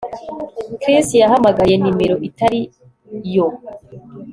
Chris 0.81 1.07
yahamagaye 1.21 1.73
nimero 1.77 2.15
itari 2.29 2.61
yo 3.33 3.47